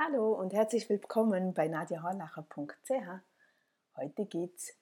[0.00, 2.92] Hallo und herzlich willkommen bei nadiahorlacher.ch.
[3.96, 4.76] Heute geht es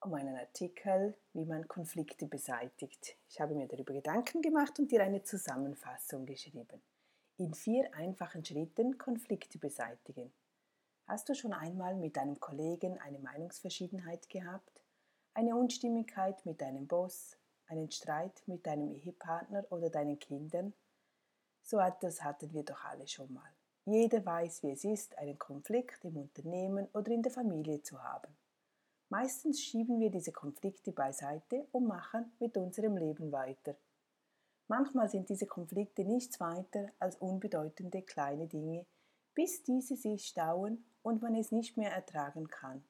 [0.00, 3.16] um einen Artikel, wie man Konflikte beseitigt.
[3.28, 6.82] Ich habe mir darüber Gedanken gemacht und dir eine Zusammenfassung geschrieben.
[7.36, 10.32] In vier einfachen Schritten Konflikte beseitigen.
[11.06, 14.82] Hast du schon einmal mit deinem Kollegen eine Meinungsverschiedenheit gehabt?
[15.34, 17.36] Eine Unstimmigkeit mit deinem Boss?
[17.68, 20.74] Einen Streit mit deinem Ehepartner oder deinen Kindern?
[21.62, 23.52] So etwas hatten wir doch alle schon mal.
[23.84, 28.32] Jeder weiß, wie es ist, einen Konflikt im Unternehmen oder in der Familie zu haben.
[29.08, 33.76] Meistens schieben wir diese Konflikte beiseite und machen mit unserem Leben weiter.
[34.68, 38.86] Manchmal sind diese Konflikte nichts weiter als unbedeutende kleine Dinge,
[39.34, 42.84] bis diese sich stauen und man es nicht mehr ertragen kann.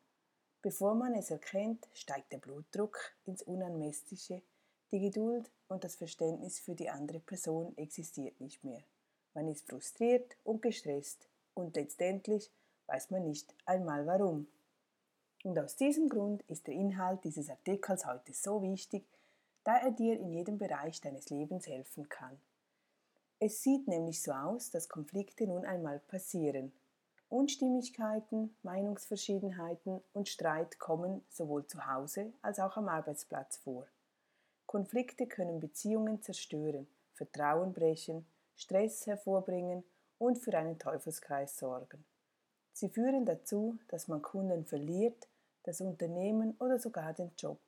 [0.61, 4.43] Bevor man es erkennt, steigt der Blutdruck ins Unanmessliche,
[4.93, 8.83] die Geduld und das Verständnis für die andere Person existiert nicht mehr.
[9.35, 12.51] Man ist frustriert und gestresst und letztendlich
[12.87, 14.47] weiß man nicht einmal warum.
[15.45, 19.05] Und aus diesem Grund ist der Inhalt dieses Artikels heute so wichtig,
[19.65, 22.39] da er dir in jedem Bereich deines Lebens helfen kann.
[23.39, 26.73] Es sieht nämlich so aus, dass Konflikte nun einmal passieren.
[27.28, 33.87] Unstimmigkeiten, Meinungsverschiedenheiten und Streit kommen sowohl zu Hause als auch am Arbeitsplatz vor.
[34.67, 39.84] Konflikte können Beziehungen zerstören, Vertrauen brechen, Stress hervorbringen
[40.19, 42.05] und für einen Teufelskreis sorgen.
[42.72, 45.28] Sie führen dazu, dass man Kunden verliert,
[45.64, 47.61] das Unternehmen oder sogar den Job.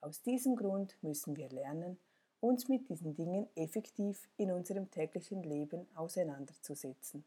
[0.00, 1.98] Aus diesem Grund müssen wir lernen,
[2.40, 7.24] uns mit diesen Dingen effektiv in unserem täglichen Leben auseinanderzusetzen.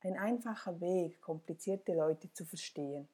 [0.00, 3.08] Ein einfacher Weg, komplizierte Leute zu verstehen.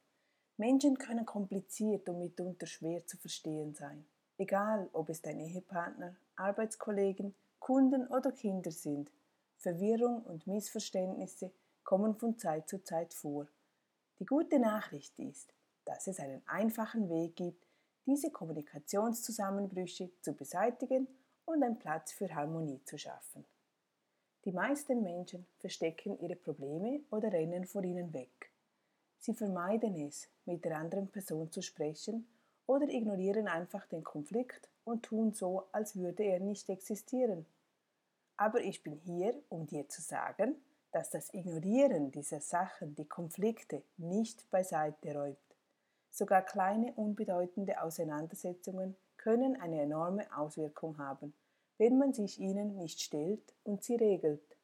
[0.58, 4.05] Menschen können kompliziert und mitunter schwer zu verstehen sein,
[4.36, 9.11] egal ob es dein Ehepartner, Arbeitskollegen, Kunden oder Kinder sind.
[9.56, 13.47] Verwirrung und Missverständnisse kommen von Zeit zu Zeit vor.
[14.19, 15.53] Die gute Nachricht ist,
[15.84, 17.67] dass es einen einfachen Weg gibt,
[18.06, 21.08] diese Kommunikationszusammenbrüche zu beseitigen
[21.45, 23.45] und einen Platz für Harmonie zu schaffen.
[24.45, 28.51] Die meisten Menschen verstecken ihre Probleme oder rennen vor ihnen weg.
[29.19, 32.27] Sie vermeiden es, mit der anderen Person zu sprechen
[32.67, 37.47] oder ignorieren einfach den Konflikt und tun so, als würde er nicht existieren.
[38.37, 40.57] Aber ich bin hier, um dir zu sagen,
[40.93, 45.37] dass das Ignorieren dieser Sachen die Konflikte nicht beiseite räumt.
[46.11, 51.35] Sogar kleine, unbedeutende Auseinandersetzungen können eine enorme Auswirkung haben,
[51.77, 54.57] wenn man sich ihnen nicht stellt und sie regelt.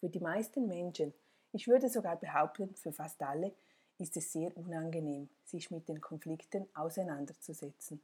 [0.00, 1.12] Für die meisten Menschen,
[1.52, 3.52] ich würde sogar behaupten, für fast alle,
[3.98, 8.00] ist es sehr unangenehm, sich mit den Konflikten auseinanderzusetzen.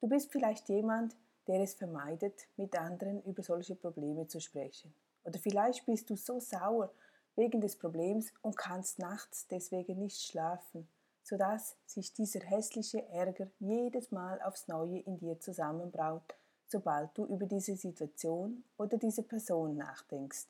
[0.00, 1.14] Du bist vielleicht jemand,
[1.46, 4.94] der es vermeidet, mit anderen über solche Probleme zu sprechen.
[5.24, 6.90] Oder vielleicht bist du so sauer
[7.36, 10.88] wegen des Problems und kannst nachts deswegen nicht schlafen,
[11.22, 16.34] sodass sich dieser hässliche Ärger jedes Mal aufs Neue in dir zusammenbraut,
[16.66, 20.46] sobald du über diese Situation oder diese Person nachdenkst.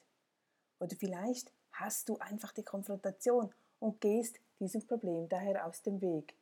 [0.79, 6.35] Oder vielleicht hast du einfach die Konfrontation und gehst diesem Problem daher aus dem Weg.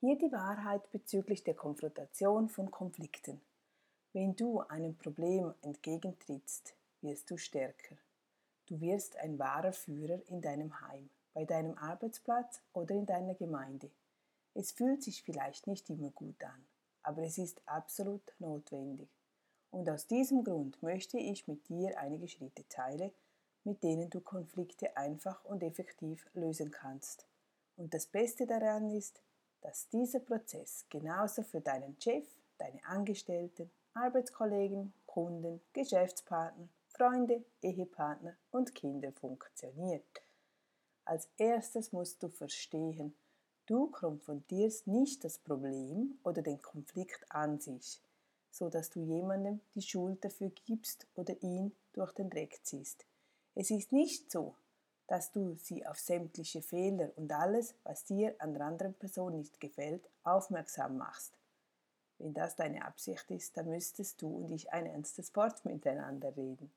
[0.00, 3.40] Hier die Wahrheit bezüglich der Konfrontation von Konflikten.
[4.12, 7.96] Wenn du einem Problem entgegentrittst, wirst du stärker.
[8.66, 13.90] Du wirst ein wahrer Führer in deinem Heim, bei deinem Arbeitsplatz oder in deiner Gemeinde.
[14.52, 16.64] Es fühlt sich vielleicht nicht immer gut an,
[17.02, 19.08] aber es ist absolut notwendig.
[19.70, 23.10] Und aus diesem Grund möchte ich mit dir einige Schritte teilen,
[23.64, 27.26] mit denen du Konflikte einfach und effektiv lösen kannst.
[27.76, 29.20] Und das Beste daran ist,
[29.64, 32.26] dass dieser Prozess genauso für deinen Chef,
[32.58, 40.22] deine Angestellten, Arbeitskollegen, Kunden, Geschäftspartner, Freunde, Ehepartner und Kinder funktioniert.
[41.06, 43.14] Als erstes musst du verstehen,
[43.64, 48.02] du konfrontierst nicht das Problem oder den Konflikt an sich,
[48.50, 53.06] so dass du jemandem die Schuld dafür gibst oder ihn durch den Dreck ziehst.
[53.54, 54.56] Es ist nicht so,
[55.06, 59.60] dass du sie auf sämtliche Fehler und alles, was dir an der anderen Person nicht
[59.60, 61.32] gefällt, aufmerksam machst.
[62.18, 66.70] Wenn das deine Absicht ist, dann müsstest du und ich ein ernstes Wort miteinander reden.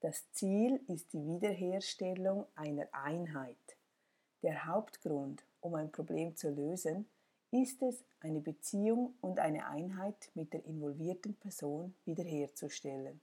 [0.00, 3.56] Das Ziel ist die Wiederherstellung einer Einheit.
[4.42, 7.08] Der Hauptgrund, um ein Problem zu lösen,
[7.50, 13.20] ist es, eine Beziehung und eine Einheit mit der involvierten Person wiederherzustellen.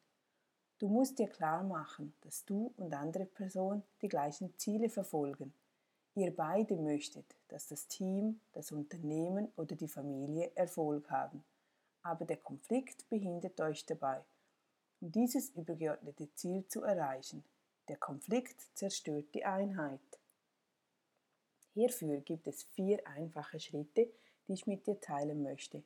[0.77, 5.53] Du musst dir klar machen, dass du und andere Personen die gleichen Ziele verfolgen.
[6.15, 11.45] Ihr beide möchtet, dass das Team, das Unternehmen oder die Familie Erfolg haben.
[12.03, 14.21] Aber der Konflikt behindert euch dabei,
[14.99, 17.43] um dieses übergeordnete Ziel zu erreichen.
[17.87, 19.99] Der Konflikt zerstört die Einheit.
[21.73, 24.09] Hierfür gibt es vier einfache Schritte,
[24.47, 25.83] die ich mit dir teilen möchte.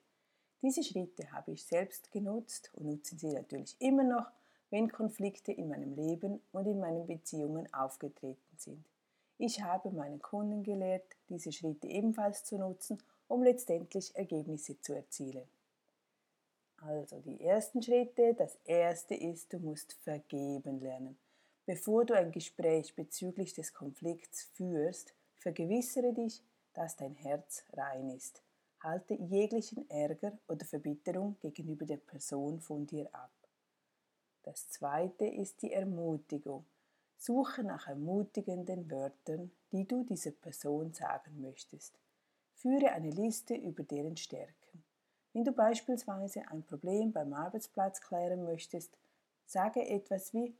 [0.62, 4.32] Diese Schritte habe ich selbst genutzt und nutze sie natürlich immer noch,
[4.70, 8.84] wenn Konflikte in meinem Leben und in meinen Beziehungen aufgetreten sind.
[9.38, 15.48] Ich habe meinen Kunden gelehrt, diese Schritte ebenfalls zu nutzen, um letztendlich Ergebnisse zu erzielen.
[16.82, 18.34] Also die ersten Schritte.
[18.34, 21.18] Das erste ist, du musst vergeben lernen.
[21.66, 26.42] Bevor du ein Gespräch bezüglich des Konflikts führst, vergewissere dich,
[26.74, 28.42] dass dein Herz rein ist.
[28.82, 33.32] Halte jeglichen Ärger oder Verbitterung gegenüber der Person von dir ab.
[34.44, 36.66] Das zweite ist die Ermutigung.
[37.18, 41.94] Suche nach ermutigenden Wörtern, die du dieser Person sagen möchtest.
[42.54, 44.84] Führe eine Liste über deren Stärken.
[45.34, 48.98] Wenn du beispielsweise ein Problem beim Arbeitsplatz klären möchtest,
[49.46, 50.56] sage etwas wie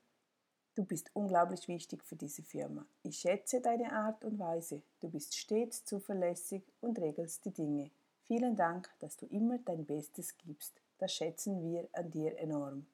[0.76, 2.86] Du bist unglaublich wichtig für diese Firma.
[3.04, 4.82] Ich schätze deine Art und Weise.
[5.02, 7.92] Du bist stets zuverlässig und regelst die Dinge.
[8.28, 10.80] Vielen Dank, dass du immer dein Bestes gibst.
[10.98, 12.86] Das schätzen wir an dir enorm.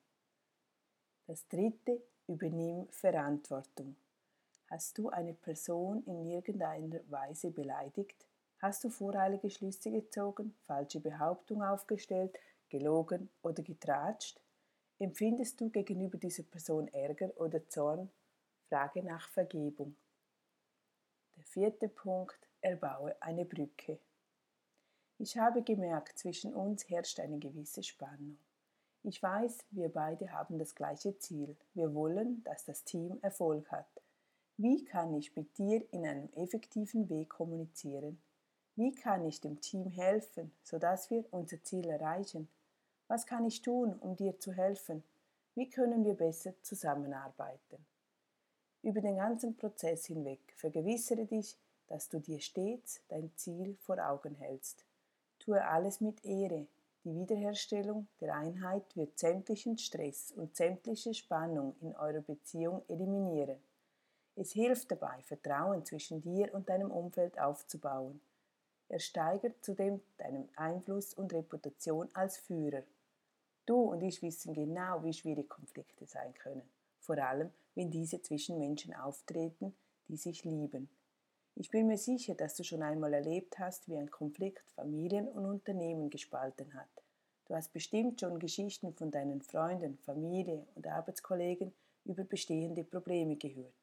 [1.28, 3.96] Das dritte, übernimm Verantwortung.
[4.70, 8.28] Hast du eine Person in irgendeiner Weise beleidigt?
[8.60, 12.38] Hast du voreilige Schlüsse gezogen, falsche Behauptungen aufgestellt,
[12.70, 14.40] gelogen oder getratscht?
[15.00, 18.12] Empfindest du gegenüber dieser Person Ärger oder Zorn?
[18.70, 19.96] Frage nach Vergebung.
[21.36, 24.00] Der vierte Punkt, erbaue eine Brücke.
[25.18, 28.38] Ich habe gemerkt, zwischen uns herrscht eine gewisse Spannung.
[29.08, 31.56] Ich weiß, wir beide haben das gleiche Ziel.
[31.76, 33.86] Wir wollen, dass das Team Erfolg hat.
[34.58, 38.20] Wie kann ich mit dir in einem effektiven Weg kommunizieren?
[38.76, 42.48] Wie kann ich dem Team helfen, sodass wir unser Ziel erreichen?
[43.08, 45.04] Was kann ich tun, um dir zu helfen?
[45.54, 47.86] Wie können wir besser zusammenarbeiten?
[48.82, 54.34] Über den ganzen Prozess hinweg vergewissere dich, dass du dir stets dein Ziel vor Augen
[54.34, 54.84] hältst.
[55.38, 56.66] Tue alles mit Ehre.
[57.06, 63.58] Die Wiederherstellung der Einheit wird sämtlichen Stress und sämtliche Spannung in eurer Beziehung eliminieren.
[64.36, 68.20] Es hilft dabei, Vertrauen zwischen dir und deinem Umfeld aufzubauen
[68.88, 72.84] er steigert zudem deinen Einfluss und Reputation als Führer.
[73.66, 76.70] Du und ich wissen genau, wie schwierig Konflikte sein können,
[77.00, 79.76] vor allem wenn diese zwischen Menschen auftreten,
[80.08, 80.88] die sich lieben.
[81.58, 85.46] Ich bin mir sicher, dass du schon einmal erlebt hast, wie ein Konflikt Familien und
[85.46, 86.90] Unternehmen gespalten hat.
[87.46, 91.74] Du hast bestimmt schon Geschichten von deinen Freunden, Familie und Arbeitskollegen
[92.04, 93.74] über bestehende Probleme gehört.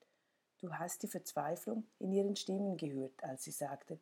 [0.60, 3.98] Du hast die Verzweiflung in ihren Stimmen gehört, als sie sagten,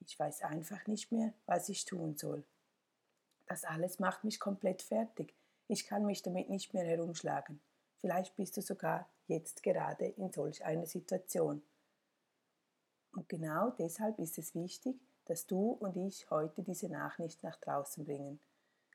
[0.00, 2.44] ich weiß einfach nicht mehr, was ich tun soll.
[3.48, 5.34] Das alles macht mich komplett fertig.
[5.66, 7.60] Ich kann mich damit nicht mehr herumschlagen.
[7.96, 11.62] Vielleicht bist du sogar jetzt gerade in solch einer Situation.
[13.12, 18.04] Und genau deshalb ist es wichtig, dass du und ich heute diese Nachricht nach draußen
[18.04, 18.40] bringen.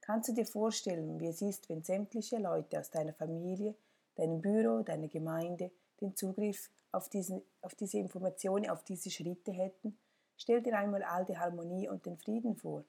[0.02, 3.76] Kannst du dir vorstellen, wie es ist, wenn sämtliche Leute aus deiner Familie,
[4.16, 5.72] deinem Büro, deiner Gemeinde
[6.02, 9.98] den Zugriff auf, diesen, auf diese Informationen, auf diese Schritte hätten?
[10.36, 12.84] Stell dir einmal all die Harmonie und den Frieden vor.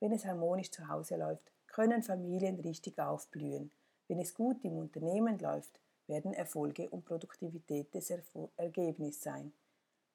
[0.00, 3.70] Wenn es harmonisch zu Hause läuft, können Familien richtig aufblühen.
[4.08, 5.78] Wenn es gut im Unternehmen läuft,
[6.08, 8.12] werden Erfolge und Produktivität des
[8.56, 9.52] Ergebnis sein.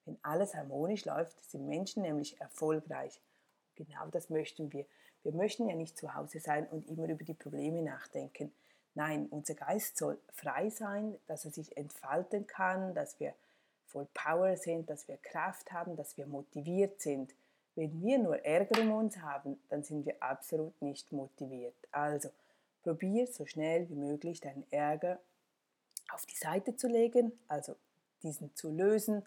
[0.06, 3.20] Wenn alles harmonisch läuft, sind Menschen nämlich erfolgreich.
[3.74, 4.86] Genau das möchten wir.
[5.22, 8.52] Wir möchten ja nicht zu Hause sein und immer über die Probleme nachdenken.
[8.94, 13.34] Nein, unser Geist soll frei sein, dass er sich entfalten kann, dass wir
[13.86, 17.34] voll Power sind, dass wir Kraft haben, dass wir motiviert sind.
[17.74, 21.74] Wenn wir nur Ärger um uns haben, dann sind wir absolut nicht motiviert.
[21.90, 22.30] Also
[22.82, 25.18] probier so schnell wie möglich deinen Ärger
[26.12, 27.74] auf die Seite zu legen, also
[28.22, 29.26] diesen zu lösen,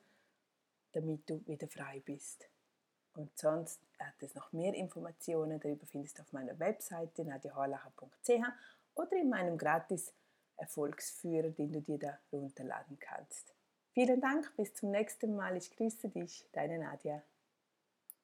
[0.93, 2.49] damit du wieder frei bist.
[3.13, 8.29] Und sonst hat es noch mehr Informationen, darüber findest du auf meiner Webseite nadiahorlacher.ch
[8.95, 10.13] oder in meinem gratis
[10.57, 13.53] Erfolgsführer, den du dir da runterladen kannst.
[13.93, 15.57] Vielen Dank, bis zum nächsten Mal.
[15.57, 17.23] Ich grüße dich, deine Nadja.